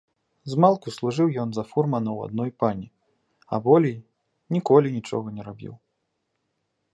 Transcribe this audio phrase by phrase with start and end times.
[0.51, 2.87] Змалку служыў ён за фурмана ў адной пані,
[3.53, 3.95] а болей
[4.59, 5.73] ніколі нічога не рабіў.